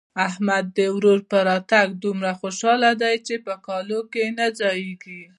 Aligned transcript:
احمد 0.27 0.65
د 0.77 0.79
ورور 0.95 1.19
په 1.31 1.37
راتګ 1.49 1.87
دومره 2.05 2.31
خوشاله 2.39 2.91
دی 3.01 3.15
چې 3.27 3.35
په 3.45 3.53
کالو 3.65 3.99
کې 4.13 4.23
نه 4.37 4.45
ځايېږي. 4.59 5.21